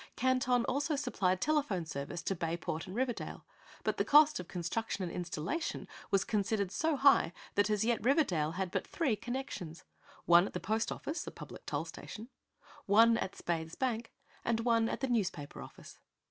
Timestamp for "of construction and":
4.39-5.13